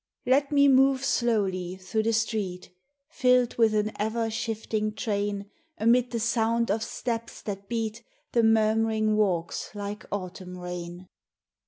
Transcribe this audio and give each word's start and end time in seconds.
Let 0.25 0.51
me 0.51 0.67
move, 0.67 1.05
slowly 1.05 1.75
through 1.75 2.01
the 2.01 2.13
street, 2.13 2.71
Filled 3.09 3.59
with 3.59 3.75
an 3.75 3.91
ever 3.99 4.31
shifting 4.31 4.95
train, 4.95 5.51
Amid 5.77 6.09
the 6.09 6.19
sound 6.19 6.71
of 6.71 6.81
steps 6.81 7.43
that 7.43 7.69
beat 7.69 8.03
The 8.31 8.41
murmuring 8.41 9.15
walks 9.15 9.69
like 9.75 10.05
autumn 10.11 10.57
rain. 10.57 11.07